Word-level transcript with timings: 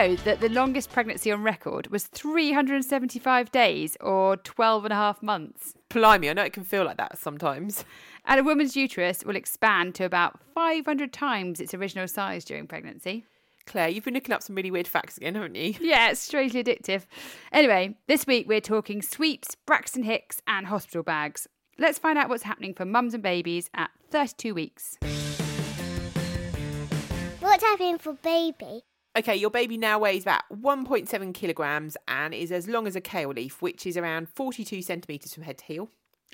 Know 0.00 0.16
that 0.16 0.40
the 0.40 0.48
longest 0.48 0.90
pregnancy 0.90 1.30
on 1.30 1.42
record 1.42 1.88
was 1.88 2.06
375 2.06 3.52
days 3.52 3.98
or 4.00 4.38
12 4.38 4.86
and 4.86 4.92
a 4.92 4.96
half 4.96 5.22
months? 5.22 5.74
Blimey, 5.90 6.30
I 6.30 6.32
know 6.32 6.44
it 6.44 6.54
can 6.54 6.64
feel 6.64 6.84
like 6.84 6.96
that 6.96 7.18
sometimes. 7.18 7.84
And 8.24 8.40
a 8.40 8.44
woman's 8.44 8.76
uterus 8.76 9.24
will 9.26 9.36
expand 9.36 9.94
to 9.96 10.04
about 10.04 10.40
500 10.54 11.12
times 11.12 11.60
its 11.60 11.74
original 11.74 12.08
size 12.08 12.46
during 12.46 12.66
pregnancy. 12.66 13.26
Claire, 13.66 13.90
you've 13.90 14.04
been 14.04 14.14
looking 14.14 14.34
up 14.34 14.42
some 14.42 14.56
really 14.56 14.70
weird 14.70 14.88
facts 14.88 15.18
again, 15.18 15.34
haven't 15.34 15.54
you? 15.54 15.74
Yeah, 15.80 16.10
it's 16.10 16.20
strangely 16.20 16.64
addictive. 16.64 17.02
Anyway, 17.52 17.94
this 18.06 18.26
week 18.26 18.48
we're 18.48 18.62
talking 18.62 19.02
sweeps, 19.02 19.54
Braxton 19.66 20.04
Hicks, 20.04 20.40
and 20.46 20.68
hospital 20.68 21.02
bags. 21.02 21.46
Let's 21.78 21.98
find 21.98 22.16
out 22.16 22.30
what's 22.30 22.44
happening 22.44 22.72
for 22.72 22.86
mums 22.86 23.12
and 23.12 23.22
babies 23.22 23.68
at 23.74 23.90
32 24.10 24.54
weeks. 24.54 24.96
What's 27.40 27.64
happening 27.64 27.98
for 27.98 28.14
baby? 28.14 28.84
Okay, 29.16 29.34
your 29.34 29.50
baby 29.50 29.76
now 29.76 29.98
weighs 29.98 30.22
about 30.22 30.42
1.7 30.52 31.34
kilograms 31.34 31.96
and 32.06 32.32
is 32.32 32.52
as 32.52 32.68
long 32.68 32.86
as 32.86 32.94
a 32.94 33.00
kale 33.00 33.30
leaf, 33.30 33.60
which 33.60 33.84
is 33.84 33.96
around 33.96 34.28
42 34.28 34.82
centimetres 34.82 35.34
from 35.34 35.42
head 35.42 35.58
to 35.58 35.64
heel. 35.64 35.88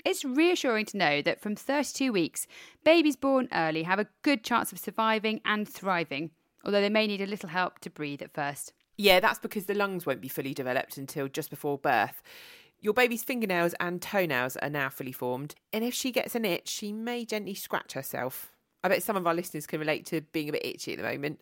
It's 0.05 0.23
reassuring 0.23 0.85
to 0.87 0.97
know 0.97 1.23
that 1.23 1.41
from 1.41 1.55
32 1.55 2.13
weeks, 2.13 2.45
babies 2.83 3.15
born 3.15 3.47
early 3.51 3.81
have 3.81 3.97
a 3.97 4.07
good 4.21 4.43
chance 4.43 4.71
of 4.71 4.77
surviving 4.77 5.41
and 5.43 5.67
thriving, 5.67 6.29
although 6.63 6.81
they 6.81 6.89
may 6.89 7.07
need 7.07 7.19
a 7.19 7.25
little 7.25 7.49
help 7.49 7.79
to 7.79 7.89
breathe 7.89 8.21
at 8.21 8.33
first. 8.33 8.73
Yeah, 8.95 9.19
that's 9.19 9.39
because 9.39 9.65
the 9.65 9.73
lungs 9.73 10.05
won't 10.05 10.21
be 10.21 10.27
fully 10.27 10.53
developed 10.53 10.97
until 10.97 11.27
just 11.27 11.49
before 11.49 11.79
birth. 11.79 12.21
Your 12.79 12.93
baby's 12.93 13.23
fingernails 13.23 13.73
and 13.79 13.99
toenails 14.03 14.55
are 14.57 14.69
now 14.69 14.89
fully 14.89 15.11
formed, 15.11 15.55
and 15.73 15.83
if 15.83 15.95
she 15.95 16.11
gets 16.11 16.35
an 16.35 16.45
itch, 16.45 16.69
she 16.69 16.93
may 16.93 17.25
gently 17.25 17.55
scratch 17.55 17.93
herself. 17.93 18.51
I 18.83 18.89
bet 18.89 19.01
some 19.01 19.15
of 19.15 19.25
our 19.25 19.33
listeners 19.33 19.65
can 19.65 19.79
relate 19.79 20.05
to 20.07 20.21
being 20.21 20.49
a 20.49 20.51
bit 20.51 20.65
itchy 20.65 20.93
at 20.93 20.99
the 20.99 21.03
moment. 21.03 21.41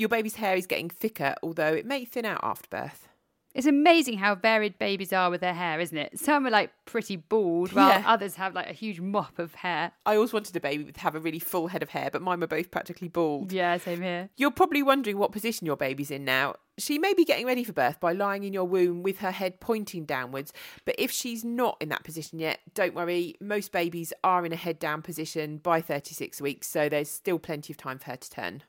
Your 0.00 0.08
baby's 0.08 0.36
hair 0.36 0.56
is 0.56 0.66
getting 0.66 0.88
thicker, 0.88 1.34
although 1.42 1.74
it 1.74 1.84
may 1.84 2.06
thin 2.06 2.24
out 2.24 2.40
after 2.42 2.66
birth. 2.70 3.06
It's 3.54 3.66
amazing 3.66 4.16
how 4.16 4.34
varied 4.34 4.78
babies 4.78 5.12
are 5.12 5.28
with 5.28 5.42
their 5.42 5.52
hair, 5.52 5.78
isn't 5.78 5.98
it? 5.98 6.18
Some 6.18 6.46
are 6.46 6.50
like 6.50 6.70
pretty 6.86 7.16
bald, 7.16 7.74
while 7.74 7.90
Yeah. 7.90 8.04
others 8.06 8.36
have 8.36 8.54
like 8.54 8.70
a 8.70 8.72
huge 8.72 8.98
mop 8.98 9.38
of 9.38 9.56
hair. 9.56 9.92
I 10.06 10.14
always 10.14 10.32
wanted 10.32 10.56
a 10.56 10.60
baby 10.60 10.90
to 10.90 11.00
have 11.00 11.14
a 11.14 11.20
really 11.20 11.38
full 11.38 11.66
head 11.66 11.82
of 11.82 11.90
hair, 11.90 12.08
but 12.10 12.22
mine 12.22 12.40
were 12.40 12.46
both 12.46 12.70
practically 12.70 13.08
bald. 13.08 13.52
Yeah, 13.52 13.76
same 13.76 14.00
here. 14.00 14.30
You're 14.38 14.50
probably 14.52 14.82
wondering 14.82 15.18
what 15.18 15.32
position 15.32 15.66
your 15.66 15.76
baby's 15.76 16.10
in 16.10 16.24
now. 16.24 16.54
She 16.78 16.98
may 16.98 17.12
be 17.12 17.26
getting 17.26 17.44
ready 17.44 17.62
for 17.62 17.74
birth 17.74 18.00
by 18.00 18.12
lying 18.14 18.44
in 18.44 18.54
your 18.54 18.64
womb 18.64 19.02
with 19.02 19.18
her 19.18 19.32
head 19.32 19.60
pointing 19.60 20.06
downwards, 20.06 20.50
but 20.86 20.94
if 20.98 21.10
she's 21.10 21.44
not 21.44 21.76
in 21.78 21.90
that 21.90 22.04
position 22.04 22.38
yet, 22.38 22.60
don't 22.72 22.94
worry. 22.94 23.34
Most 23.38 23.70
babies 23.70 24.14
are 24.24 24.46
in 24.46 24.52
a 24.54 24.56
head 24.56 24.78
down 24.78 25.02
position 25.02 25.58
by 25.58 25.82
36 25.82 26.40
weeks, 26.40 26.68
so 26.68 26.88
there's 26.88 27.10
still 27.10 27.38
plenty 27.38 27.70
of 27.74 27.76
time 27.76 27.98
for 27.98 28.06
her 28.06 28.16
to 28.16 28.30
turn. 28.30 28.62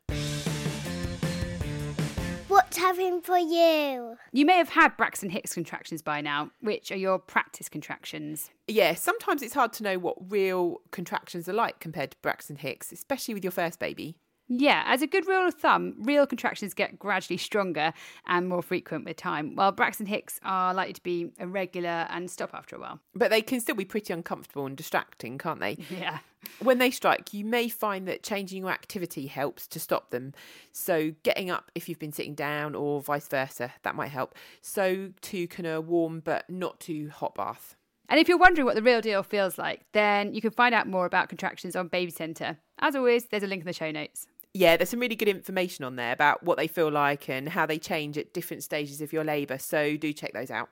What's 2.81 2.97
happening 2.97 3.21
for 3.21 3.37
you? 3.37 4.17
You 4.31 4.43
may 4.43 4.57
have 4.57 4.69
had 4.69 4.97
Braxton 4.97 5.29
Hicks 5.29 5.53
contractions 5.53 6.01
by 6.01 6.19
now, 6.19 6.49
which 6.61 6.91
are 6.91 6.95
your 6.95 7.19
practice 7.19 7.69
contractions. 7.69 8.49
Yeah, 8.67 8.95
sometimes 8.95 9.43
it's 9.43 9.53
hard 9.53 9.71
to 9.73 9.83
know 9.83 9.99
what 9.99 10.31
real 10.31 10.81
contractions 10.89 11.47
are 11.47 11.53
like 11.53 11.79
compared 11.79 12.09
to 12.11 12.17
Braxton 12.23 12.55
Hicks, 12.55 12.91
especially 12.91 13.35
with 13.35 13.43
your 13.43 13.51
first 13.51 13.77
baby. 13.77 14.17
Yeah, 14.53 14.83
as 14.85 15.01
a 15.01 15.07
good 15.07 15.27
rule 15.27 15.47
of 15.47 15.53
thumb, 15.53 15.95
real 15.99 16.27
contractions 16.27 16.73
get 16.73 16.99
gradually 16.99 17.37
stronger 17.37 17.93
and 18.27 18.49
more 18.49 18.61
frequent 18.61 19.05
with 19.05 19.15
time, 19.15 19.55
while 19.55 19.71
Braxton 19.71 20.07
Hicks 20.07 20.41
are 20.43 20.73
likely 20.73 20.91
to 20.91 21.03
be 21.03 21.31
irregular 21.39 22.05
and 22.09 22.29
stop 22.29 22.53
after 22.53 22.75
a 22.75 22.79
while. 22.79 22.99
But 23.15 23.29
they 23.29 23.41
can 23.41 23.61
still 23.61 23.75
be 23.75 23.85
pretty 23.85 24.11
uncomfortable 24.11 24.65
and 24.65 24.75
distracting, 24.75 25.37
can't 25.37 25.61
they? 25.61 25.77
Yeah. 25.89 26.19
When 26.59 26.79
they 26.79 26.89
strike, 26.89 27.33
you 27.33 27.45
may 27.45 27.69
find 27.69 28.07
that 28.07 28.23
changing 28.23 28.63
your 28.63 28.71
activity 28.71 29.27
helps 29.27 29.67
to 29.67 29.79
stop 29.79 30.09
them. 30.09 30.33
So, 30.71 31.13
getting 31.21 31.51
up 31.51 31.69
if 31.75 31.87
you've 31.87 31.99
been 31.99 32.11
sitting 32.11 32.33
down, 32.33 32.73
or 32.73 32.99
vice 33.01 33.27
versa, 33.27 33.71
that 33.83 33.93
might 33.93 34.09
help. 34.09 34.33
So, 34.59 35.11
too, 35.21 35.47
can 35.47 35.67
a 35.67 35.79
warm 35.79 36.19
but 36.19 36.49
not 36.49 36.79
too 36.79 37.09
hot 37.09 37.35
bath. 37.35 37.75
And 38.09 38.19
if 38.19 38.27
you're 38.27 38.37
wondering 38.37 38.65
what 38.65 38.75
the 38.75 38.81
real 38.81 39.01
deal 39.01 39.23
feels 39.23 39.57
like, 39.57 39.85
then 39.93 40.33
you 40.33 40.41
can 40.41 40.51
find 40.51 40.73
out 40.73 40.87
more 40.87 41.05
about 41.05 41.29
contractions 41.29 41.75
on 41.75 41.87
Baby 41.87 42.11
Centre. 42.11 42.57
As 42.79 42.95
always, 42.95 43.25
there's 43.25 43.43
a 43.43 43.47
link 43.47 43.61
in 43.61 43.67
the 43.67 43.73
show 43.73 43.91
notes. 43.91 44.27
Yeah, 44.53 44.75
there's 44.75 44.89
some 44.89 44.99
really 44.99 45.15
good 45.15 45.29
information 45.29 45.85
on 45.85 45.95
there 45.95 46.11
about 46.11 46.43
what 46.43 46.57
they 46.57 46.67
feel 46.67 46.91
like 46.91 47.29
and 47.29 47.47
how 47.47 47.65
they 47.65 47.77
change 47.77 48.17
at 48.17 48.33
different 48.33 48.63
stages 48.63 48.99
of 48.99 49.13
your 49.13 49.23
labour. 49.23 49.57
So, 49.57 49.95
do 49.95 50.11
check 50.11 50.33
those 50.33 50.51
out. 50.51 50.69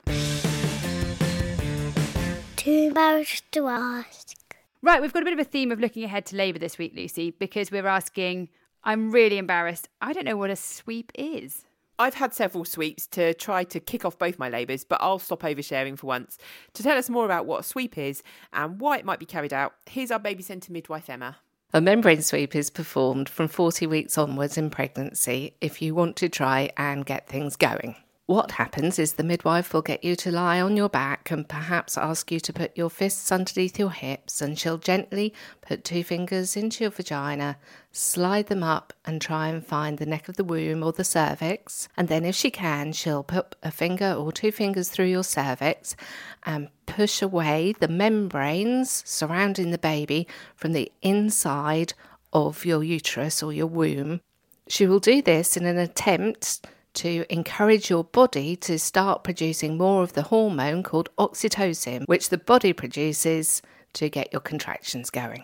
Too 2.57 2.87
embarrassed 2.87 3.49
to 3.53 3.67
ask. 3.67 4.35
Right, 4.81 5.01
we've 5.01 5.13
got 5.13 5.23
a 5.23 5.25
bit 5.25 5.33
of 5.33 5.39
a 5.39 5.45
theme 5.45 5.71
of 5.71 5.79
looking 5.79 6.03
ahead 6.03 6.25
to 6.27 6.35
Labour 6.35 6.59
this 6.59 6.77
week, 6.77 6.93
Lucy, 6.95 7.31
because 7.31 7.71
we're 7.71 7.87
asking, 7.87 8.49
I'm 8.83 9.11
really 9.11 9.37
embarrassed. 9.37 9.87
I 10.01 10.11
don't 10.13 10.25
know 10.25 10.37
what 10.37 10.49
a 10.49 10.55
sweep 10.57 11.11
is. 11.15 11.65
I've 11.97 12.13
had 12.13 12.33
several 12.33 12.63
sweeps 12.63 13.07
to 13.07 13.33
try 13.33 13.65
to 13.65 13.79
kick 13.79 14.05
off 14.05 14.17
both 14.17 14.39
my 14.39 14.47
labours, 14.47 14.85
but 14.85 14.99
I'll 15.01 15.19
stop 15.19 15.41
oversharing 15.41 15.97
for 15.97 16.07
once. 16.07 16.37
To 16.73 16.83
tell 16.83 16.97
us 16.97 17.09
more 17.09 17.25
about 17.25 17.45
what 17.45 17.59
a 17.59 17.63
sweep 17.63 17.97
is 17.97 18.23
and 18.53 18.79
why 18.79 18.97
it 18.97 19.05
might 19.05 19.19
be 19.19 19.25
carried 19.25 19.53
out, 19.53 19.73
here's 19.89 20.11
our 20.11 20.19
baby 20.19 20.43
centre 20.43 20.71
midwife 20.71 21.09
Emma. 21.09 21.37
A 21.71 21.79
membrane 21.79 22.23
sweep 22.23 22.55
is 22.55 22.71
performed 22.71 23.29
from 23.29 23.47
40 23.47 23.85
weeks 23.85 24.17
onwards 24.17 24.57
in 24.57 24.71
pregnancy 24.71 25.53
if 25.61 25.83
you 25.83 25.93
want 25.93 26.15
to 26.15 26.27
try 26.27 26.71
and 26.75 27.05
get 27.05 27.27
things 27.27 27.55
going. 27.55 27.95
What 28.29 28.51
happens 28.51 28.99
is 28.99 29.13
the 29.13 29.23
midwife 29.23 29.73
will 29.73 29.81
get 29.81 30.03
you 30.03 30.15
to 30.17 30.31
lie 30.31 30.61
on 30.61 30.77
your 30.77 30.87
back 30.87 31.31
and 31.31 31.49
perhaps 31.49 31.97
ask 31.97 32.31
you 32.31 32.39
to 32.41 32.53
put 32.53 32.77
your 32.77 32.91
fists 32.91 33.31
underneath 33.31 33.79
your 33.79 33.89
hips, 33.89 34.39
and 34.39 34.55
she'll 34.55 34.77
gently 34.77 35.33
put 35.61 35.83
two 35.83 36.03
fingers 36.03 36.55
into 36.55 36.83
your 36.83 36.91
vagina, 36.91 37.57
slide 37.91 38.45
them 38.45 38.61
up, 38.61 38.93
and 39.03 39.19
try 39.19 39.47
and 39.47 39.65
find 39.65 39.97
the 39.97 40.05
neck 40.05 40.29
of 40.29 40.35
the 40.35 40.43
womb 40.43 40.83
or 40.83 40.91
the 40.91 41.03
cervix. 41.03 41.89
And 41.97 42.07
then, 42.07 42.23
if 42.23 42.35
she 42.35 42.51
can, 42.51 42.93
she'll 42.93 43.23
put 43.23 43.55
a 43.63 43.71
finger 43.71 44.13
or 44.13 44.31
two 44.31 44.51
fingers 44.51 44.89
through 44.89 45.07
your 45.07 45.23
cervix 45.23 45.95
and 46.43 46.69
push 46.85 47.23
away 47.23 47.73
the 47.79 47.87
membranes 47.87 49.01
surrounding 49.07 49.71
the 49.71 49.79
baby 49.79 50.27
from 50.55 50.73
the 50.73 50.91
inside 51.01 51.95
of 52.31 52.63
your 52.63 52.83
uterus 52.83 53.41
or 53.41 53.51
your 53.51 53.65
womb. 53.65 54.21
She 54.67 54.85
will 54.85 54.99
do 54.99 55.19
this 55.23 55.57
in 55.57 55.65
an 55.65 55.79
attempt 55.79 56.67
to 56.95 57.25
encourage 57.29 57.89
your 57.89 58.03
body 58.03 58.55
to 58.57 58.79
start 58.79 59.23
producing 59.23 59.77
more 59.77 60.03
of 60.03 60.13
the 60.13 60.23
hormone 60.23 60.83
called 60.83 61.09
oxytocin, 61.17 62.05
which 62.07 62.29
the 62.29 62.37
body 62.37 62.73
produces 62.73 63.61
to 63.93 64.09
get 64.09 64.31
your 64.31 64.41
contractions 64.41 65.09
going. 65.09 65.43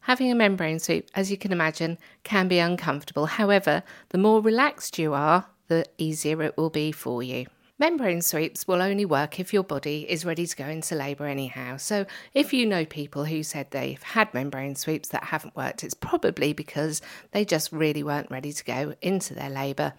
Having 0.00 0.32
a 0.32 0.34
membrane 0.34 0.80
sweep, 0.80 1.08
as 1.14 1.30
you 1.30 1.36
can 1.36 1.52
imagine, 1.52 1.96
can 2.24 2.48
be 2.48 2.58
uncomfortable. 2.58 3.26
However, 3.26 3.82
the 4.08 4.18
more 4.18 4.40
relaxed 4.40 4.98
you 4.98 5.14
are, 5.14 5.46
the 5.68 5.86
easier 5.96 6.42
it 6.42 6.56
will 6.56 6.70
be 6.70 6.90
for 6.90 7.22
you. 7.22 7.46
Membrane 7.78 8.22
sweeps 8.22 8.68
will 8.68 8.82
only 8.82 9.04
work 9.04 9.40
if 9.40 9.52
your 9.52 9.64
body 9.64 10.06
is 10.08 10.24
ready 10.24 10.46
to 10.46 10.56
go 10.56 10.66
into 10.66 10.94
labour 10.94 11.26
anyhow. 11.26 11.76
So, 11.78 12.06
if 12.34 12.52
you 12.52 12.66
know 12.66 12.84
people 12.84 13.24
who 13.24 13.42
said 13.42 13.70
they've 13.70 14.02
had 14.02 14.32
membrane 14.34 14.76
sweeps 14.76 15.08
that 15.08 15.24
haven't 15.24 15.56
worked, 15.56 15.82
it's 15.82 15.94
probably 15.94 16.52
because 16.52 17.00
they 17.32 17.44
just 17.44 17.72
really 17.72 18.02
weren't 18.02 18.30
ready 18.30 18.52
to 18.52 18.64
go 18.64 18.94
into 19.02 19.34
their 19.34 19.50
labour 19.50 19.94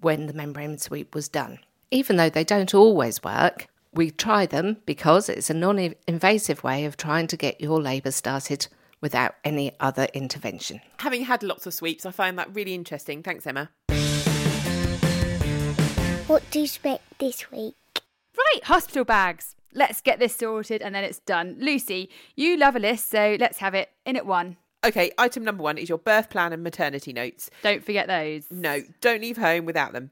when 0.00 0.26
the 0.26 0.32
membrane 0.32 0.78
sweep 0.78 1.14
was 1.14 1.28
done. 1.28 1.58
Even 1.90 2.16
though 2.16 2.30
they 2.30 2.44
don't 2.44 2.74
always 2.74 3.22
work, 3.22 3.68
we 3.92 4.10
try 4.10 4.46
them 4.46 4.78
because 4.86 5.28
it's 5.28 5.50
a 5.50 5.54
non 5.54 5.94
invasive 6.06 6.64
way 6.64 6.84
of 6.84 6.96
trying 6.96 7.26
to 7.28 7.36
get 7.36 7.60
your 7.60 7.80
labour 7.80 8.10
started 8.10 8.66
without 9.00 9.34
any 9.44 9.72
other 9.80 10.08
intervention. 10.14 10.80
Having 10.98 11.24
had 11.24 11.42
lots 11.42 11.66
of 11.66 11.74
sweeps, 11.74 12.06
I 12.06 12.10
find 12.10 12.38
that 12.38 12.54
really 12.54 12.74
interesting. 12.74 13.22
Thanks, 13.22 13.46
Emma. 13.46 13.70
What 16.26 16.42
do 16.50 16.58
you 16.58 16.64
expect 16.64 17.18
this 17.18 17.50
week? 17.50 17.76
Right, 18.36 18.64
hospital 18.64 19.04
bags. 19.04 19.54
Let's 19.74 20.00
get 20.00 20.18
this 20.18 20.34
sorted 20.34 20.82
and 20.82 20.94
then 20.94 21.04
it's 21.04 21.18
done. 21.18 21.56
Lucy, 21.58 22.08
you 22.34 22.56
love 22.56 22.76
a 22.76 22.78
list, 22.78 23.10
so 23.10 23.36
let's 23.38 23.58
have 23.58 23.74
it 23.74 23.90
in 24.06 24.16
at 24.16 24.24
one. 24.24 24.56
Okay, 24.84 25.10
item 25.16 25.44
number 25.44 25.62
one 25.62 25.78
is 25.78 25.88
your 25.88 25.96
birth 25.96 26.28
plan 26.28 26.52
and 26.52 26.62
maternity 26.62 27.14
notes. 27.14 27.48
Don't 27.62 27.82
forget 27.82 28.06
those. 28.06 28.46
No, 28.50 28.82
don't 29.00 29.22
leave 29.22 29.38
home 29.38 29.64
without 29.64 29.94
them. 29.94 30.10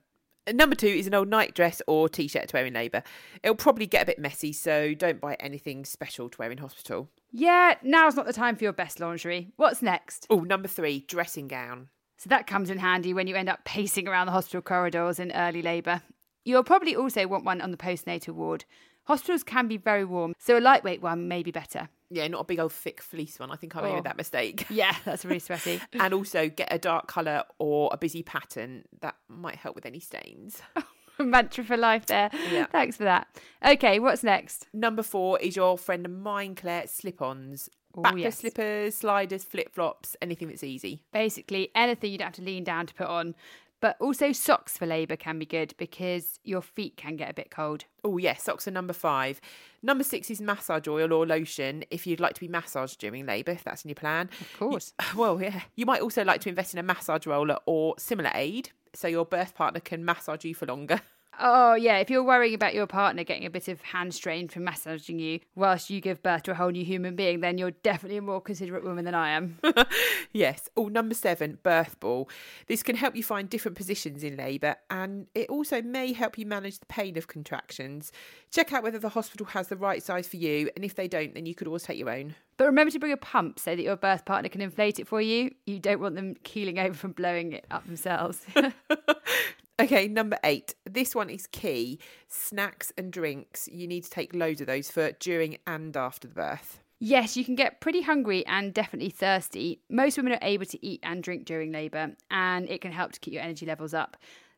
Number 0.51 0.75
two 0.75 0.89
is 0.89 1.07
an 1.07 1.15
old 1.15 1.29
nightdress 1.29 1.83
or 1.87 2.09
t 2.09 2.27
shirt 2.27 2.49
to 2.49 2.57
wear 2.57 2.65
in 2.65 2.73
labour. 2.73 3.03
It'll 3.43 3.55
probably 3.55 3.87
get 3.87 4.05
a 4.05 4.07
bit 4.07 4.19
messy, 4.19 4.53
so 4.53 4.95
don't 4.95 5.21
buy 5.21 5.37
anything 5.39 5.85
special 5.85 6.31
to 6.31 6.39
wear 6.39 6.51
in 6.51 6.59
hospital. 6.59 7.11
Yeah, 7.31 7.75
now's 7.83 8.17
not 8.17 8.27
the 8.27 8.33
time 8.33 8.57
for 8.57 8.65
your 8.65 8.73
best 8.73 8.99
lingerie. 8.99 9.53
What's 9.57 9.83
next? 9.83 10.27
Oh, 10.31 10.41
number 10.41 10.69
three, 10.69 11.05
dressing 11.07 11.49
gown. 11.49 11.89
So 12.17 12.29
that 12.31 12.47
comes 12.47 12.71
in 12.71 12.79
handy 12.79 13.13
when 13.13 13.27
you 13.27 13.37
end 13.37 13.51
up 13.51 13.65
pacing 13.65 14.09
around 14.09 14.27
the 14.27 14.33
hospital 14.33 14.63
corridors 14.63 15.19
in 15.19 15.33
early 15.33 15.61
labour. 15.61 16.01
You'll 16.45 16.65
probably 16.65 16.97
also 16.97 17.27
want 17.27 17.45
one 17.45 17.61
on 17.61 17.73
the 17.73 17.77
postnatal 17.77 18.31
ward. 18.31 18.65
Hospitals 19.05 19.45
can 19.45 19.69
be 19.69 19.77
very 19.77 20.05
warm, 20.05 20.35
so 20.39 20.59
a 20.59 20.61
lightweight 20.61 21.03
one 21.03 21.29
may 21.29 21.43
be 21.43 21.51
better. 21.51 21.89
Yeah, 22.15 22.29
not 22.29 22.41
a 22.43 22.45
big 22.45 22.59
old 22.61 22.73
thick 22.73 23.01
fleece 23.03 23.39
one. 23.39 23.51
I 23.51 23.57
think 23.57 23.75
I 23.77 23.83
made 23.83 23.99
Oh. 23.99 24.03
that 24.03 24.17
mistake. 24.17 24.67
Yeah, 24.71 24.95
that's 25.05 25.25
really 25.25 25.39
sweaty. 25.39 25.81
and 25.93 26.13
also 26.13 26.49
get 26.49 26.69
a 26.71 26.79
dark 26.79 27.07
colour 27.09 27.45
or 27.59 27.89
a 27.93 27.97
busy 27.97 28.23
pattern. 28.23 28.85
That 29.01 29.15
might 29.29 29.57
help 29.57 29.75
with 29.75 29.87
any 29.87 30.01
stains. 30.01 30.61
Oh, 31.19 31.25
mantra 31.25 31.63
for 31.63 31.77
life 31.77 32.07
there. 32.07 32.31
Yeah. 32.51 32.65
Thanks 32.67 32.97
for 32.97 33.05
that. 33.05 33.29
Okay, 33.63 33.99
what's 33.99 34.23
next? 34.23 34.67
Number 34.73 35.03
four 35.03 35.39
is 35.41 35.55
your 35.55 35.77
friend 35.77 36.07
of 36.07 36.11
mine, 36.13 36.55
Claire, 36.55 36.87
slip-ons. 36.87 37.69
Oh, 37.95 38.01
Backless 38.01 38.23
yes. 38.23 38.39
slippers, 38.39 38.95
sliders, 38.95 39.45
flip-flops, 39.45 40.17
anything 40.23 40.49
that's 40.49 40.65
easy. 40.65 41.03
Basically, 41.13 41.71
anything 41.75 42.13
you'd 42.13 42.23
have 42.23 42.33
to 42.33 42.43
lean 42.43 42.65
down 42.65 42.87
to 42.87 42.95
put 42.95 43.09
on. 43.09 43.35
But 43.83 43.97
also, 43.99 44.31
socks 44.31 44.79
for 44.79 44.87
labour 44.87 45.17
can 45.17 45.41
be 45.41 45.45
good 45.45 45.75
because 45.77 46.39
your 46.45 46.63
feet 46.63 46.97
can 46.97 47.17
get 47.17 47.29
a 47.29 47.35
bit 47.35 47.51
cold. 47.51 47.85
Oh, 48.05 48.17
yes, 48.17 48.45
socks 48.45 48.69
are 48.69 48.71
number 48.71 48.93
five. 48.93 49.41
Number 49.83 50.05
six 50.05 50.31
is 50.31 50.41
massage 50.41 50.87
oil 50.87 51.13
or 51.13 51.27
lotion 51.27 51.83
if 51.91 52.07
you'd 52.07 52.21
like 52.21 52.35
to 52.35 52.41
be 52.41 52.47
massaged 52.47 53.01
during 53.01 53.27
labour, 53.27 53.51
if 53.51 53.65
that's 53.65 53.85
in 53.85 53.89
your 53.89 53.97
plan. 53.97 54.31
Of 54.41 54.59
course. 54.59 54.93
Well, 55.17 55.43
yeah. 55.43 55.63
You 55.75 55.85
might 55.85 56.01
also 56.01 56.25
like 56.25 56.41
to 56.43 56.49
invest 56.49 56.75
in 56.75 56.79
a 56.79 56.83
massage 56.85 57.27
roller 57.27 57.59
or 57.67 57.97
similar 57.99 58.31
aid 58.35 58.71
so 58.95 59.09
your 59.09 59.27
birth 59.27 59.55
partner 59.55 59.81
can 59.81 60.05
massage 60.05 60.45
you 60.45 60.55
for 60.55 60.67
longer. 60.67 61.01
Oh, 61.41 61.75
yeah. 61.75 61.99
If 61.99 62.11
you're 62.11 62.23
worrying 62.23 62.55
about 62.55 62.75
your 62.75 62.87
partner 62.87 63.25
getting 63.25 63.47
a 63.47 63.51
bit 63.51 63.69
of 63.69 63.81
hand 63.81 64.15
strain 64.15 64.49
from 64.49 64.65
massaging 64.65 65.19
you 65.19 65.41
whilst 65.55 65.91
you 65.91 66.01
give 66.01 66.23
birth 66.23 66.43
to 66.45 66.53
a 66.53 66.55
whole 66.55 66.71
new 66.71 66.85
human 66.85 67.17
being, 67.17 67.41
then 67.41 67.59
you're 67.59 67.71
definitely 67.71 68.19
a 68.19 68.23
more 68.23 68.41
considerate 68.41 68.85
woman 68.85 69.05
than 69.05 69.15
I 69.15 69.31
am. 69.31 69.59
yes. 70.33 70.69
Oh, 70.77 70.89
number 70.89 71.15
seven, 71.15 71.59
birth 71.63 71.99
ball. 72.01 72.29
This 72.67 72.83
can 72.83 72.97
help 72.97 73.17
you 73.17 73.23
find 73.23 73.49
different 73.49 73.77
positions 73.77 74.23
in 74.23 74.37
labour 74.37 74.77
and 74.91 75.27
it 75.35 75.49
also 75.49 75.81
may 75.81 76.13
help 76.13 76.37
you 76.37 76.47
manage 76.47 76.79
the 76.79 76.87
pain 76.87 77.17
of 77.17 77.29
contractions. 77.29 78.13
Check 78.51 78.73
out 78.73 78.83
whether 78.83 78.99
the 78.99 79.09
hospital 79.09 79.47
has 79.47 79.69
the 79.69 79.77
right 79.77 80.03
size 80.03 80.29
for 80.29 80.37
you, 80.37 80.69
and 80.77 80.85
if 80.85 80.95
they 80.95 81.09
don't, 81.09 81.35
then 81.35 81.47
you 81.47 81.55
could 81.55 81.67
always 81.67 81.85
take 81.85 81.99
your 81.99 82.11
own. 82.11 82.35
But 82.59 82.67
remember 82.67 82.91
to 82.91 82.99
bring 82.99 83.13
a 83.13 83.17
pump 83.17 83.59
so 83.59 83.75
that 83.75 83.83
your 83.83 83.97
birth 83.97 84.27
partner 84.27 84.51
can 84.51 84.61
inflate 84.61 84.99
it 84.99 85.09
for 85.09 85.23
you. 85.23 85.55
You 85.65 85.79
don't 85.79 86.01
want 86.01 86.17
them 86.17 86.35
keeling 86.43 86.79
over 86.79 86.95
from 86.95 87.13
blowing 87.13 87.53
it 87.53 87.67
up 87.71 87.87
themselves. 87.87 88.45
Okay, 89.81 90.07
number 90.07 90.39
eight. 90.45 90.75
This 90.89 91.15
one 91.15 91.31
is 91.31 91.47
key. 91.47 91.99
Snacks 92.29 92.93
and 92.97 93.13
drinks. 93.13 93.69
You 93.73 93.87
need 93.87 94.05
to 94.05 94.11
take 94.11 94.35
loads 94.35 94.61
of 94.61 94.67
those 94.67 94.91
for 94.91 95.13
during 95.13 95.59
and 95.67 95.97
after 95.97 96.29
the 96.29 96.35
birth. 96.35 96.83
Yes, 97.05 97.37
you 97.37 97.45
can 97.45 97.57
get 97.57 97.81
pretty 97.81 98.03
hungry 98.03 98.47
and 98.47 98.73
definitely 98.73 99.11
thirsty. 99.11 99.81
Most 99.91 100.17
women 100.17 100.35
are 100.35 100.39
able 100.41 100.67
to 100.67 100.87
eat 100.87 101.01
and 101.03 101.21
drink 101.21 101.47
during 101.47 101.73
labour, 101.73 102.13
and 102.31 102.69
it 102.69 102.81
can 102.81 102.93
help 102.93 103.11
to 103.13 103.19
keep 103.19 103.35
your 103.35 103.43
energy 103.43 103.67
levels 103.67 103.93
up. 103.93 104.17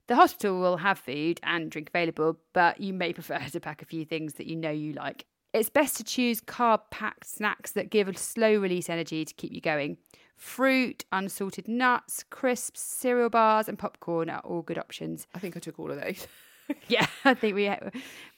The 0.09 0.17
hospital 0.17 0.61
will 0.61 0.77
have 0.77 0.99
food 0.99 1.41
and 1.43 1.71
drink 1.71 1.89
available, 1.89 2.39
but 2.53 2.81
you 2.81 2.93
may 2.93 3.13
prefer 3.15 3.39
to 3.39 3.61
pack 3.61 3.81
a 3.81 3.87
few 3.87 4.05
things 4.05 4.35
that 4.35 4.47
you 4.47 4.57
know 4.57 4.71
you 4.71 4.93
like. 4.93 5.25
It's 5.55 5.71
best 5.71 5.97
to 5.97 6.05
choose 6.05 6.41
carb 6.43 6.81
packed 6.91 7.27
snacks 7.27 7.73
that 7.73 7.89
give 7.89 8.09
a 8.09 8.15
slow 8.15 8.59
release 8.59 8.91
energy 8.91 9.25
to 9.25 9.33
keep 9.35 9.53
you 9.53 9.63
going. 9.63 9.97
Fruit, 10.37 11.05
unsalted 11.13 11.69
nuts, 11.69 12.25
crisps, 12.31 12.81
cereal 12.81 13.31
bars, 13.31 13.69
and 13.69 13.79
popcorn 13.79 14.29
are 14.29 14.41
all 14.41 14.63
good 14.63 14.79
options. 14.79 15.27
I 15.35 15.39
think 15.39 15.57
I 15.57 15.61
took 15.61 15.79
all 15.79 15.91
of 15.91 16.01
those. 16.01 16.27
Yeah, 16.89 17.07
I 17.27 17.35
think 17.35 17.55
we 17.55 17.71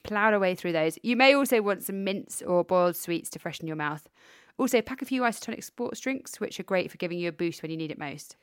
ploughed 0.03 0.35
our 0.35 0.41
way 0.41 0.57
through 0.57 0.73
those. 0.73 0.99
You 1.05 1.15
may 1.15 1.35
also 1.37 1.63
want 1.63 1.85
some 1.85 2.03
mints 2.03 2.43
or 2.43 2.65
boiled 2.65 2.97
sweets 2.97 3.31
to 3.31 3.39
freshen 3.39 3.69
your 3.69 3.77
mouth. 3.77 4.09
Also, 4.59 4.81
pack 4.83 5.01
a 5.01 5.05
few 5.05 5.23
isotonic 5.23 5.63
sports 5.63 6.01
drinks, 6.01 6.41
which 6.41 6.59
are 6.59 6.65
great 6.65 6.91
for 6.91 6.97
giving 6.97 7.21
you 7.21 7.29
a 7.29 7.33
boost 7.33 7.63
when 7.63 7.71
you 7.71 7.77
need 7.77 7.93
it 7.93 7.99
most. 8.01 8.35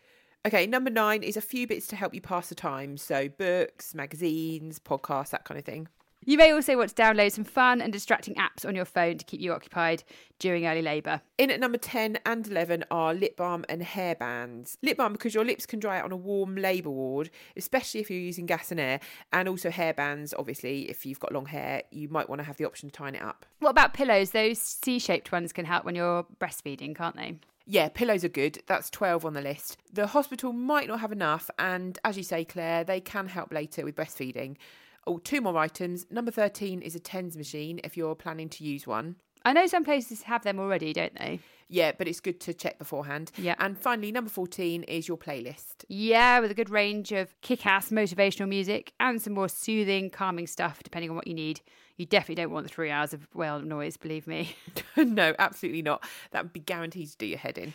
Okay, 0.45 0.67
number 0.67 0.89
nine 0.89 1.23
is 1.23 1.38
a 1.38 1.41
few 1.41 1.67
bits 1.67 1.88
to 1.88 1.95
help 1.95 2.13
you 2.13 2.21
pass 2.21 2.49
the 2.49 2.56
time. 2.56 2.97
So, 2.97 3.29
books, 3.29 3.95
magazines, 3.95 4.79
podcasts, 4.79 5.31
that 5.31 5.45
kind 5.45 5.57
of 5.57 5.65
thing. 5.65 5.88
You 6.25 6.37
may 6.37 6.51
also 6.51 6.77
want 6.77 6.95
to 6.95 7.01
download 7.01 7.31
some 7.31 7.43
fun 7.43 7.81
and 7.81 7.91
distracting 7.91 8.35
apps 8.35 8.65
on 8.65 8.75
your 8.75 8.85
phone 8.85 9.17
to 9.17 9.25
keep 9.25 9.41
you 9.41 9.51
occupied 9.51 10.03
during 10.39 10.65
early 10.65 10.81
labour. 10.81 11.21
In 11.37 11.51
at 11.51 11.59
number 11.59 11.77
10 11.77 12.19
and 12.25 12.47
11 12.47 12.85
are 12.91 13.13
lip 13.13 13.35
balm 13.35 13.65
and 13.67 13.83
hair 13.83 14.15
bands. 14.15 14.77
Lip 14.81 14.97
balm 14.97 15.13
because 15.13 15.33
your 15.33 15.45
lips 15.45 15.65
can 15.65 15.79
dry 15.79 15.99
out 15.99 16.05
on 16.05 16.11
a 16.11 16.17
warm 16.17 16.55
labour 16.55 16.89
ward, 16.89 17.29
especially 17.57 17.99
if 17.99 18.09
you're 18.09 18.19
using 18.19 18.45
gas 18.45 18.71
and 18.71 18.79
air, 18.79 18.99
and 19.31 19.49
also 19.49 19.69
hair 19.69 19.93
bands, 19.93 20.33
obviously, 20.37 20.89
if 20.89 21.05
you've 21.05 21.19
got 21.19 21.33
long 21.33 21.45
hair, 21.45 21.83
you 21.91 22.07
might 22.09 22.29
want 22.29 22.39
to 22.39 22.45
have 22.45 22.57
the 22.57 22.65
option 22.65 22.87
of 22.87 22.93
tying 22.93 23.15
it 23.15 23.21
up. 23.21 23.45
What 23.59 23.71
about 23.71 23.93
pillows? 23.93 24.31
Those 24.31 24.59
C 24.59 24.99
shaped 24.99 25.31
ones 25.31 25.51
can 25.51 25.65
help 25.65 25.85
when 25.85 25.95
you're 25.95 26.25
breastfeeding, 26.39 26.95
can't 26.95 27.15
they? 27.15 27.37
Yeah, 27.65 27.89
pillows 27.89 28.25
are 28.25 28.29
good. 28.29 28.61
That's 28.67 28.89
12 28.89 29.25
on 29.25 29.33
the 29.33 29.41
list. 29.41 29.77
The 29.91 30.07
hospital 30.07 30.51
might 30.51 30.87
not 30.87 30.99
have 30.99 31.13
enough, 31.13 31.49
and 31.57 31.97
as 32.03 32.17
you 32.17 32.23
say, 32.23 32.43
Claire, 32.43 32.83
they 32.83 32.99
can 32.99 33.27
help 33.27 33.53
later 33.53 33.85
with 33.85 33.95
breastfeeding. 33.95 34.57
Oh, 35.05 35.17
two 35.17 35.41
more 35.41 35.57
items. 35.57 36.05
Number 36.09 36.31
13 36.31 36.81
is 36.81 36.95
a 36.95 37.00
TENS 37.00 37.35
machine 37.35 37.79
if 37.83 37.97
you're 37.97 38.15
planning 38.15 38.50
to 38.50 38.63
use 38.63 38.88
one. 38.88 39.17
I 39.45 39.51
know 39.51 39.67
some 39.67 39.83
places 39.83 40.23
have 40.23 40.44
them 40.44 40.59
already, 40.59 40.94
don't 40.94 41.17
they? 41.17 41.39
Yeah, 41.67 41.91
but 41.97 42.07
it's 42.07 42.19
good 42.19 42.39
to 42.41 42.53
check 42.53 42.77
beforehand. 42.77 43.31
Yeah. 43.38 43.55
And 43.59 43.77
finally, 43.77 44.11
number 44.11 44.29
14 44.29 44.83
is 44.83 45.07
your 45.07 45.17
playlist. 45.17 45.85
Yeah, 45.89 46.39
with 46.39 46.51
a 46.51 46.53
good 46.53 46.69
range 46.69 47.11
of 47.11 47.33
kick 47.41 47.65
ass 47.65 47.89
motivational 47.89 48.47
music 48.47 48.94
and 49.00 49.21
some 49.21 49.33
more 49.33 49.50
soothing, 49.50 50.09
calming 50.09 50.47
stuff, 50.47 50.83
depending 50.83 51.09
on 51.09 51.15
what 51.15 51.27
you 51.27 51.33
need. 51.33 51.61
You 51.97 52.06
definitely 52.06 52.44
don't 52.44 52.51
want 52.51 52.67
the 52.67 52.73
three 52.73 52.89
hours 52.89 53.13
of 53.13 53.27
whale 53.33 53.59
noise, 53.59 53.97
believe 53.97 54.27
me. 54.27 54.56
no, 54.97 55.35
absolutely 55.39 55.81
not. 55.81 56.03
That 56.31 56.44
would 56.44 56.53
be 56.53 56.59
guaranteed 56.59 57.09
to 57.09 57.17
do 57.17 57.25
your 57.25 57.38
head 57.38 57.57
in. 57.57 57.73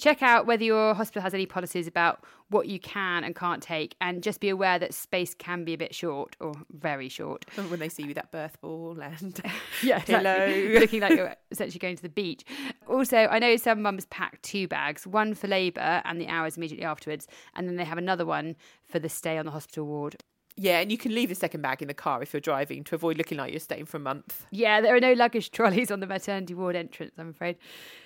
Check 0.00 0.22
out 0.22 0.46
whether 0.46 0.64
your 0.64 0.94
hospital 0.94 1.20
has 1.20 1.34
any 1.34 1.44
policies 1.44 1.86
about 1.86 2.24
what 2.48 2.66
you 2.66 2.80
can 2.80 3.22
and 3.22 3.36
can't 3.36 3.62
take, 3.62 3.94
and 4.00 4.22
just 4.22 4.40
be 4.40 4.48
aware 4.48 4.78
that 4.78 4.94
space 4.94 5.34
can 5.34 5.62
be 5.62 5.74
a 5.74 5.78
bit 5.78 5.94
short 5.94 6.36
or 6.40 6.54
very 6.70 7.08
short. 7.08 7.44
When 7.70 7.78
they 7.78 7.90
see 7.90 8.02
you 8.04 8.08
with 8.08 8.16
that 8.16 8.32
birth 8.32 8.58
ball 8.62 8.98
and 9.00 9.38
Yeah, 9.82 9.98
pillow. 10.00 10.48
looking 10.80 11.02
like 11.02 11.16
you're 11.16 11.36
essentially 11.50 11.78
going 11.78 11.96
to 11.96 12.02
the 12.02 12.08
beach. 12.08 12.44
Also, 12.88 13.16
I 13.16 13.38
know 13.38 13.56
some 13.56 13.82
mums 13.82 14.06
pack 14.06 14.40
two 14.40 14.66
bags, 14.66 15.06
one 15.06 15.34
for 15.34 15.46
labour 15.46 16.00
and 16.04 16.18
the 16.18 16.28
hours 16.28 16.56
immediately 16.56 16.86
afterwards, 16.86 17.28
and 17.54 17.68
then 17.68 17.76
they 17.76 17.84
have 17.84 17.98
another 17.98 18.24
one 18.24 18.56
for 18.82 18.98
the 18.98 19.08
stay 19.10 19.36
on 19.36 19.44
the 19.44 19.52
hospital 19.52 19.84
ward. 19.86 20.16
Yeah, 20.62 20.80
and 20.80 20.92
you 20.92 20.98
can 20.98 21.14
leave 21.14 21.30
the 21.30 21.34
second 21.34 21.62
bag 21.62 21.80
in 21.80 21.88
the 21.88 21.94
car 21.94 22.22
if 22.22 22.34
you're 22.34 22.40
driving 22.40 22.84
to 22.84 22.94
avoid 22.94 23.16
looking 23.16 23.38
like 23.38 23.50
you're 23.50 23.60
staying 23.60 23.86
for 23.86 23.96
a 23.96 24.00
month. 24.00 24.44
Yeah, 24.50 24.82
there 24.82 24.94
are 24.94 25.00
no 25.00 25.14
luggage 25.14 25.50
trolleys 25.52 25.90
on 25.90 26.00
the 26.00 26.06
maternity 26.06 26.52
ward 26.52 26.76
entrance, 26.76 27.14
I'm 27.16 27.30
afraid. 27.30 27.56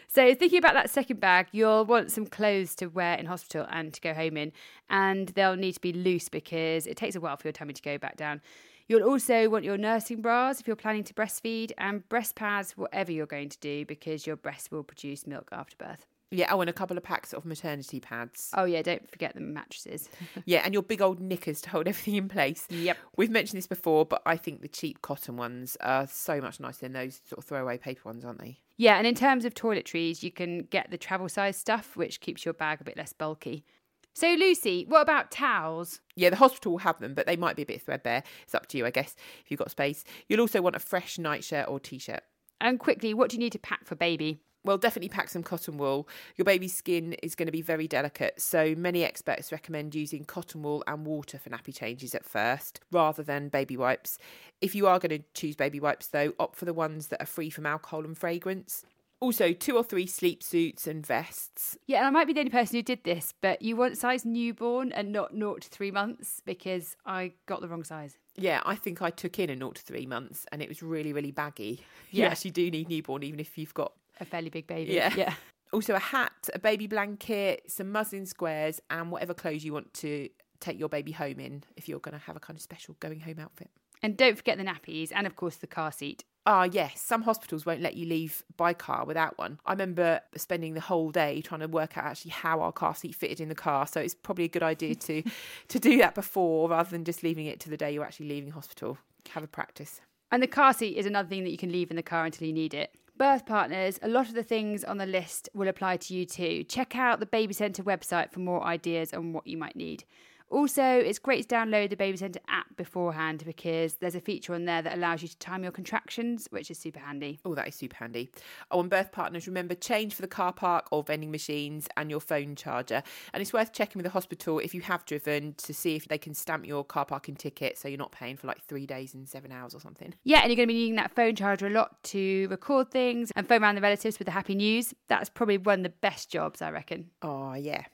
So, 0.07 0.33
thinking 0.37 0.59
about 0.59 0.75
that 0.75 0.89
second 0.89 1.19
bag, 1.19 1.49
you'll 1.51 1.85
want 1.85 2.13
some 2.13 2.27
clothes 2.27 2.77
to 2.77 2.87
wear 2.87 3.17
in 3.19 3.27
hospital 3.27 3.67
and 3.71 3.93
to 3.93 4.01
go 4.01 4.15
home 4.15 4.37
in, 4.37 4.53
and 4.89 5.31
they'll 5.31 5.57
need 5.57 5.73
to 5.73 5.81
be 5.81 5.93
loose 5.93 6.29
because 6.29 6.87
it 6.87 6.97
takes 6.97 7.17
a 7.17 7.21
while 7.21 7.37
for 7.37 7.49
your 7.49 7.53
tummy 7.53 7.73
to 7.73 7.83
go 7.83 7.99
back 7.99 8.17
down. 8.17 8.41
You'll 8.87 9.03
also 9.03 9.49
want 9.49 9.65
your 9.65 9.77
nursing 9.77 10.23
bras 10.23 10.61
if 10.61 10.69
you're 10.69 10.77
planning 10.77 11.03
to 11.03 11.15
breastfeed, 11.15 11.73
and 11.77 12.09
breast 12.09 12.37
pads, 12.37 12.77
whatever 12.77 13.11
you're 13.11 13.27
going 13.27 13.49
to 13.49 13.59
do, 13.59 13.85
because 13.85 14.29
your 14.29 14.37
breast 14.37 14.71
will 14.71 14.85
produce 14.85 15.27
milk 15.27 15.49
after 15.51 15.75
birth. 15.77 16.07
Yeah, 16.35 16.49
oh, 16.51 16.61
and 16.61 16.69
a 16.69 16.73
couple 16.73 16.97
of 16.97 17.05
packs 17.05 17.33
of 17.33 17.45
maternity 17.45 18.01
pads. 18.01 18.51
Oh, 18.57 18.65
yeah, 18.65 18.83
don't 18.83 19.09
forget 19.11 19.35
the 19.35 19.41
mattresses. 19.41 20.09
Yeah, 20.47 20.63
and 20.65 20.75
your 20.75 20.83
big 20.83 21.01
old 21.01 21.21
knickers 21.21 21.61
to 21.63 21.71
hold 21.71 21.87
everything 21.89 22.17
in 22.17 22.29
place. 22.29 22.67
Yep. 22.69 22.97
We've 23.17 23.31
mentioned 23.31 23.59
this 23.59 23.67
before, 23.67 24.05
but 24.05 24.21
I 24.27 24.37
think 24.37 24.63
the 24.63 24.69
cheap 24.69 25.01
cotton 25.01 25.37
ones 25.37 25.77
are 25.81 26.07
so 26.07 26.41
much 26.41 26.61
nicer 26.61 26.81
than 26.81 26.93
those 26.93 27.21
sort 27.29 27.39
of 27.39 27.45
throwaway 27.45 27.79
paper 27.79 28.03
ones, 28.05 28.25
aren't 28.25 28.41
they? 28.41 28.59
Yeah, 28.77 28.97
and 28.99 29.07
in 29.07 29.15
terms 29.15 29.45
of 29.45 29.55
toiletries, 29.55 30.23
you 30.23 30.33
can 30.33 30.63
get 30.65 30.91
the 30.91 30.99
travel 30.99 31.29
size 31.29 31.57
stuff, 31.57 31.97
which 31.97 32.21
keeps 32.21 32.45
your 32.45 32.55
bag 32.55 32.81
a 32.81 32.85
bit 32.85 32.97
less 32.97 33.13
bulky. 33.13 33.65
So, 34.13 34.29
Lucy, 34.35 34.85
what 34.89 35.03
about 35.03 35.31
towels? 35.31 36.01
Yeah, 36.15 36.31
the 36.31 36.37
hospital 36.37 36.73
will 36.73 36.79
have 36.79 37.01
them, 37.01 37.15
but 37.15 37.27
they 37.27 37.37
might 37.37 37.57
be 37.57 37.63
a 37.63 37.67
bit 37.67 37.83
threadbare. 37.83 38.23
It's 38.43 38.55
up 38.55 38.67
to 38.69 38.79
you, 38.79 38.87
I 38.87 38.91
guess, 38.91 39.15
if 39.45 39.51
you've 39.51 39.59
got 39.59 39.71
space. 39.71 40.05
You'll 40.29 40.41
also 40.41 40.63
want 40.63 40.77
a 40.77 40.81
fresh 40.81 41.19
nightshirt 41.19 41.69
or 41.69 41.81
t 41.81 41.99
shirt. 41.99 42.23
And 42.61 42.79
quickly, 42.79 43.13
what 43.13 43.31
do 43.31 43.37
you 43.37 43.41
need 43.41 43.53
to 43.53 43.59
pack 43.59 43.85
for 43.85 43.97
baby? 43.97 44.41
Well, 44.65 44.79
definitely 44.79 45.11
pack 45.11 45.29
some 45.29 45.43
cotton 45.43 45.77
wool. 45.77 46.09
Your 46.37 46.47
baby's 46.47 46.75
skin 46.75 47.13
is 47.23 47.35
going 47.35 47.47
to 47.47 47.53
be 47.53 47.61
very 47.61 47.87
delicate, 47.87 48.41
so 48.41 48.75
many 48.75 49.05
experts 49.05 49.53
recommend 49.53 49.95
using 49.95 50.25
cotton 50.25 50.63
wool 50.63 50.83
and 50.87 51.05
water 51.05 51.39
for 51.39 51.51
nappy 51.51 51.75
changes 51.75 52.15
at 52.15 52.25
first, 52.25 52.81
rather 52.91 53.23
than 53.23 53.51
baby 53.51 53.77
wipes. 53.77 54.17
If 54.63 54.75
you 54.75 54.87
are 54.87 54.99
going 54.99 55.19
to 55.19 55.25
choose 55.35 55.55
baby 55.55 55.81
wipes, 55.81 56.07
though, 56.09 56.33
opt 56.39 56.57
for 56.57 56.65
the 56.65 56.73
ones 56.73 57.09
that 57.09 57.21
are 57.23 57.27
free 57.27 57.51
from 57.51 57.67
alcohol 57.67 58.05
and 58.05 58.17
fragrance. 58.17 58.87
Also, 59.21 59.53
two 59.53 59.77
or 59.77 59.85
three 59.85 60.07
sleep 60.07 60.43
suits 60.43 60.87
and 60.87 61.07
vests. 61.07 61.79
Yeah, 61.87 61.99
and 61.99 62.07
I 62.07 62.11
might 62.11 62.27
be 62.27 62.33
the 62.33 62.41
only 62.41 62.51
person 62.51 62.77
who 62.77 62.83
did 62.83 63.05
this, 63.05 63.33
but 63.41 63.61
you 63.63 63.77
want 63.77 63.99
size 63.99 64.25
newborn 64.25 64.93
and 64.93 65.13
not 65.13 65.35
naught 65.35 65.63
to 65.63 65.69
three 65.69 65.91
months 65.91 66.41
because 66.45 66.97
I 67.07 67.33
got 67.47 67.61
the 67.61 67.69
wrong 67.69 67.85
size. 67.85 68.19
Yeah, 68.37 68.63
I 68.67 68.75
think 68.75 69.01
I 69.01 69.11
took 69.11 69.39
in 69.39 69.49
a 69.51 69.57
0 69.57 69.71
to 69.73 69.83
3 69.83 70.07
months 70.07 70.45
and 70.51 70.61
it 70.61 70.69
was 70.69 70.83
really, 70.83 71.13
really 71.13 71.31
baggy. 71.31 71.85
You 72.11 72.23
Yeah. 72.23 72.29
actually 72.31 72.51
do 72.51 72.71
need 72.71 72.89
newborn, 72.89 73.23
even 73.23 73.39
if 73.41 73.57
you've 73.57 73.73
got 73.75 73.93
A 74.21 74.25
fairly 74.25 74.51
big 74.51 74.67
baby. 74.67 74.93
Yeah. 74.93 75.13
Yeah. 75.17 75.35
also 75.73 75.95
a 75.95 75.99
hat, 75.99 76.49
a 76.55 76.59
baby 76.59 76.87
blanket, 76.87 77.65
some 77.69 77.91
muslin 77.91 78.27
squares, 78.27 78.81
and 78.91 79.11
whatever 79.11 79.35
clothes 79.35 79.65
you 79.65 79.73
want 79.73 79.93
to 79.95 80.29
take 80.61 80.79
your 80.79 80.89
baby 80.89 81.13
home 81.13 81.41
in 81.41 81.65
if 81.77 81.89
you're 81.89 81.99
going 81.99 82.19
to 82.19 82.25
have 82.25 82.37
a 82.37 82.41
kind 82.41 82.57
of 82.57 82.63
special 82.63 82.97
going 83.01 83.21
home 83.21 83.39
outfit. 83.39 83.71
And 84.03 84.17
don't 84.17 84.37
forget 84.37 84.59
the 84.59 84.65
nappies 84.65 85.11
and, 85.15 85.27
of 85.27 85.35
course, 85.35 85.57
the 85.57 85.67
car 85.67 85.91
seat. 85.91 86.25
Ah, 86.47 86.65
yes, 86.65 87.01
some 87.01 87.23
hospitals 87.23 87.65
won't 87.65 87.81
let 87.81 87.97
you 87.97 88.05
leave 88.05 88.43
by 88.59 88.75
car 88.75 89.07
without 89.07 89.39
one. 89.39 89.59
I 89.65 89.73
remember 89.73 90.21
spending 90.37 90.75
the 90.75 90.81
whole 90.81 91.11
day 91.11 91.41
trying 91.41 91.61
to 91.61 91.69
work 91.69 91.97
out 91.97 92.05
actually 92.05 92.33
how 92.33 92.61
our 92.61 92.71
car 92.71 92.95
seat 92.95 93.15
fitted 93.15 93.41
in 93.41 93.49
the 93.49 93.55
car. 93.55 93.87
So 93.87 94.01
it's 94.01 94.15
probably 94.15 94.45
a 94.45 94.49
good 94.49 94.63
idea 94.63 94.95
to 94.95 95.23
to 95.69 95.79
do 95.79 95.97
that 95.99 96.15
before 96.15 96.69
rather 96.69 96.91
than 96.91 97.05
just 97.05 97.23
leaving 97.23 97.47
it 97.47 97.61
to 97.61 97.71
the 97.71 97.79
day 97.79 97.93
you're 97.95 98.05
actually 98.05 98.29
leaving 98.29 98.51
hospital. 98.51 98.99
Have 99.31 99.43
a 99.43 99.47
practice. 99.47 100.03
And 100.31 100.43
the 100.43 100.47
car 100.47 100.75
seat 100.75 100.99
is 100.99 101.07
another 101.07 101.29
thing 101.31 101.45
that 101.45 101.51
you 101.51 101.57
can 101.57 101.73
leave 101.73 101.91
in 101.91 101.97
the 101.97 102.03
car 102.03 102.27
until 102.27 102.47
you 102.47 102.53
need 102.53 102.75
it. 102.75 102.95
Birth 103.17 103.47
partners, 103.47 104.01
a 104.03 104.09
lot 104.09 104.27
of 104.27 104.35
the 104.35 104.43
things 104.43 104.83
on 104.83 104.99
the 104.99 105.07
list 105.07 105.49
will 105.55 105.69
apply 105.69 105.99
to 105.99 106.15
you 106.15 106.27
too. 106.27 106.65
Check 106.65 106.97
out 106.97 107.21
the 107.21 107.27
Baby 107.27 107.55
Centre 107.55 107.85
website 107.85 108.33
for 108.33 108.41
more 108.41 108.65
ideas 108.65 109.15
on 109.15 109.33
what 109.33 109.47
you 109.47 109.57
might 109.57 109.77
need. 109.77 110.03
Also, 110.51 110.83
it's 110.83 111.19
great 111.19 111.49
to 111.49 111.55
download 111.55 111.91
the 111.91 111.97
Baby 111.97 112.17
Centre 112.17 112.41
app 112.49 112.77
beforehand 112.77 113.43
because 113.45 113.95
there's 113.95 114.15
a 114.15 114.21
feature 114.21 114.55
on 114.55 114.65
there 114.67 114.83
that 114.83 114.95
allows 114.97 115.23
you 115.23 115.29
to 115.29 115.39
time 115.39 115.63
your 115.63 115.73
contractions, 115.73 116.47
which 116.51 116.71
is 116.71 116.79
super 116.79 117.01
handy. 117.01 117.41
Oh, 117.45 117.55
that 117.55 117.67
is 117.67 117.75
super 117.75 117.97
handy. 117.97 118.31
Oh, 118.71 118.81
and 118.81 118.91
birth 118.91 119.11
partners, 119.11 119.47
remember 119.47 119.75
change 119.75 120.15
for 120.15 120.23
the 120.23 120.29
car 120.29 120.53
park 120.53 120.87
or 120.91 121.03
vending 121.03 121.31
machines 121.31 121.89
and 121.97 122.11
your 122.11 122.21
phone 122.21 122.55
charger. 122.57 123.03
And 123.33 123.41
it's 123.41 123.53
worth 123.53 123.73
checking 123.73 123.99
with 123.99 124.05
the 124.05 124.11
hospital 124.11 124.59
if 124.59 124.75
you 124.75 124.81
have 124.83 125.05
driven 125.05 125.55
to 125.55 125.75
see 125.75 125.97
if 125.97 126.09
they 126.09 126.19
can 126.19 126.35
stamp 126.35 126.67
your 126.67 126.85
car 126.85 127.05
parking 127.05 127.35
ticket 127.37 127.79
so 127.79 127.89
you're 127.89 127.99
not 127.99 128.13
paying 128.13 128.37
for 128.37 128.47
like 128.47 128.63
three 128.63 128.87
days 128.87 129.15
and 129.15 129.29
seven 129.29 129.51
hours 129.51 129.75
or 129.75 129.81
something. 129.81 130.15
Yeah, 130.25 130.41
and 130.41 130.51
you're 130.51 130.57
going 130.57 130.69
to 130.69 130.73
be 130.73 130.79
needing 130.79 130.97
that 130.97 131.15
phone 131.15 131.35
charger 131.35 131.67
a 131.67 131.71
lot 131.71 132.03
to 132.05 132.47
record 132.49 132.91
things 132.91 133.33
and 133.35 133.49
phone 133.49 133.63
around 133.63 133.75
the 133.75 133.81
relatives 133.81 134.19
with 134.19 134.27
the 134.27 134.33
happy 134.33 134.55
news. 134.55 134.95
That's 135.09 135.31
probably 135.31 135.59
one 135.59 135.81
of 135.81 135.85
the 135.85 135.89
best 135.89 136.31
jobs, 136.31 136.63
I 136.63 136.71
reckon. 136.71 137.11
Oh, 137.23 137.55
yeah. 137.55 137.85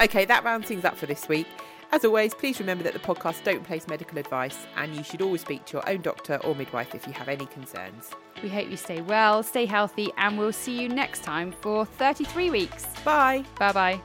Okay, 0.00 0.24
that 0.26 0.44
rounds 0.44 0.68
things 0.68 0.84
up 0.84 0.96
for 0.96 1.06
this 1.06 1.28
week. 1.28 1.46
As 1.92 2.04
always, 2.04 2.34
please 2.34 2.58
remember 2.58 2.84
that 2.84 2.92
the 2.92 2.98
podcast 2.98 3.44
don't 3.44 3.64
place 3.64 3.86
medical 3.86 4.18
advice 4.18 4.66
and 4.76 4.94
you 4.94 5.02
should 5.02 5.22
always 5.22 5.40
speak 5.40 5.64
to 5.66 5.74
your 5.74 5.88
own 5.88 6.02
doctor 6.02 6.36
or 6.44 6.54
midwife 6.54 6.94
if 6.94 7.06
you 7.06 7.12
have 7.12 7.28
any 7.28 7.46
concerns. 7.46 8.10
We 8.42 8.48
hope 8.48 8.68
you 8.68 8.76
stay 8.76 9.00
well, 9.00 9.42
stay 9.42 9.64
healthy, 9.64 10.12
and 10.18 10.36
we'll 10.36 10.52
see 10.52 10.78
you 10.80 10.88
next 10.88 11.22
time 11.22 11.52
for 11.52 11.86
33 11.86 12.50
weeks. 12.50 12.84
Bye. 13.04 13.44
Bye 13.58 13.72
bye. 13.72 14.00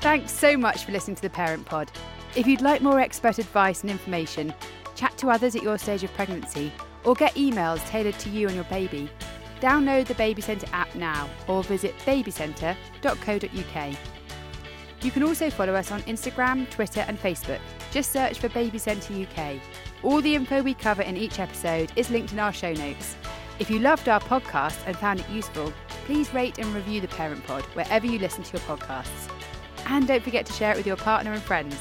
Thanks 0.00 0.32
so 0.32 0.56
much 0.56 0.84
for 0.84 0.92
listening 0.92 1.16
to 1.16 1.22
the 1.22 1.28
Parent 1.28 1.66
Pod. 1.66 1.90
If 2.34 2.46
you'd 2.46 2.62
like 2.62 2.80
more 2.80 3.00
expert 3.00 3.38
advice 3.38 3.82
and 3.82 3.90
information, 3.90 4.54
chat 4.94 5.18
to 5.18 5.28
others 5.28 5.54
at 5.54 5.62
your 5.62 5.76
stage 5.76 6.02
of 6.04 6.14
pregnancy, 6.14 6.72
or 7.04 7.14
get 7.14 7.34
emails 7.34 7.86
tailored 7.86 8.18
to 8.20 8.30
you 8.30 8.46
and 8.46 8.54
your 8.54 8.64
baby, 8.64 9.10
download 9.60 10.06
the 10.06 10.14
Baby 10.14 10.42
Centre 10.42 10.66
app 10.72 10.94
now 10.94 11.28
or 11.46 11.62
visit 11.62 11.96
babycentre.co.uk. 12.00 13.96
You 15.02 15.10
can 15.10 15.22
also 15.22 15.48
follow 15.48 15.74
us 15.74 15.90
on 15.90 16.02
Instagram, 16.02 16.68
Twitter, 16.70 17.04
and 17.08 17.18
Facebook. 17.18 17.60
Just 17.90 18.12
search 18.12 18.38
for 18.38 18.50
Baby 18.50 18.78
Centre 18.78 19.14
UK. 19.14 19.56
All 20.02 20.20
the 20.20 20.34
info 20.34 20.62
we 20.62 20.74
cover 20.74 21.02
in 21.02 21.16
each 21.16 21.38
episode 21.38 21.90
is 21.96 22.10
linked 22.10 22.32
in 22.32 22.38
our 22.38 22.52
show 22.52 22.72
notes. 22.74 23.16
If 23.58 23.70
you 23.70 23.78
loved 23.78 24.08
our 24.08 24.20
podcast 24.20 24.78
and 24.86 24.96
found 24.96 25.20
it 25.20 25.28
useful, 25.30 25.72
please 26.06 26.32
rate 26.34 26.58
and 26.58 26.74
review 26.74 27.00
the 27.00 27.08
Parent 27.08 27.44
Pod 27.46 27.62
wherever 27.74 28.06
you 28.06 28.18
listen 28.18 28.42
to 28.42 28.52
your 28.52 28.62
podcasts. 28.62 29.30
And 29.86 30.06
don't 30.06 30.22
forget 30.22 30.46
to 30.46 30.52
share 30.52 30.72
it 30.72 30.76
with 30.76 30.86
your 30.86 30.96
partner 30.96 31.32
and 31.32 31.42
friends. 31.42 31.76